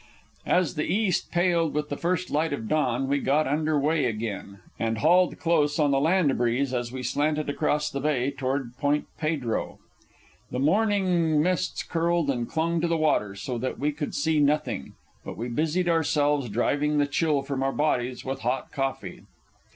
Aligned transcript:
As 0.47 0.73
the 0.73 0.91
east 0.91 1.29
paled 1.31 1.75
with 1.75 1.89
the 1.89 1.95
first 1.95 2.31
light 2.31 2.53
of 2.53 2.67
dawn 2.67 3.07
we 3.07 3.19
got 3.19 3.45
under 3.45 3.79
way 3.79 4.05
again, 4.05 4.57
and 4.79 4.97
hauled 4.97 5.37
close 5.37 5.77
on 5.77 5.91
the 5.91 5.99
land 5.99 6.35
breeze 6.39 6.73
as 6.73 6.91
we 6.91 7.03
slanted 7.03 7.51
across 7.51 7.87
the 7.91 7.99
bay 7.99 8.31
toward 8.31 8.75
Point 8.77 9.05
Pedro. 9.19 9.77
The 10.49 10.57
morning 10.57 11.43
mists 11.43 11.83
curled 11.83 12.31
and 12.31 12.49
clung 12.49 12.81
to 12.81 12.87
the 12.87 12.97
water 12.97 13.35
so 13.35 13.59
that 13.59 13.77
we 13.77 13.91
could 13.91 14.15
see 14.15 14.39
nothing, 14.39 14.93
but 15.23 15.37
we 15.37 15.47
busied 15.49 15.87
ourselves 15.87 16.49
driving 16.49 16.97
the 16.97 17.05
chill 17.05 17.43
from 17.43 17.61
our 17.61 17.71
bodies 17.71 18.25
with 18.25 18.39
hot 18.39 18.71
coffee. 18.71 19.21